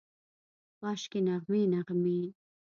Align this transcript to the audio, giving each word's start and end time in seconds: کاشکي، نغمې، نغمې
کاشکي، 0.79 1.19
نغمې، 1.27 1.61
نغمې 1.73 2.19